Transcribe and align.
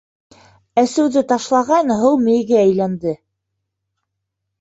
Әсеүҙе 0.83 1.21
ташлағайны, 1.31 1.97
һыу 2.03 2.15
мейегә 2.29 2.57
әйләнде. 2.61 3.13